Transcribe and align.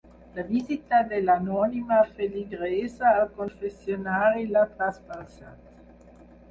La 0.35 0.43
visita 0.45 1.01
de 1.11 1.19
l'anònima 1.25 1.99
feligresa 2.15 3.13
al 3.13 3.29
confessionari 3.37 4.51
l'ha 4.55 4.67
trasbalsat. 4.81 5.75